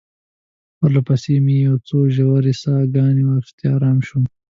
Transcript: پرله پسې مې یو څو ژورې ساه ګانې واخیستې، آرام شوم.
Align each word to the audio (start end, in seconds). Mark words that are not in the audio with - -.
پرله 0.77 1.01
پسې 1.07 1.33
مې 1.45 1.55
یو 1.67 1.75
څو 1.87 1.97
ژورې 2.15 2.53
ساه 2.61 2.83
ګانې 2.95 3.23
واخیستې، 3.27 3.65
آرام 3.75 3.97
شوم. 4.07 4.23